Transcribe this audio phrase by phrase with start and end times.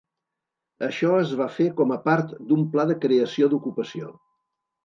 [0.87, 4.11] Això es va fer com a part d'un pla de creació d'ocupació.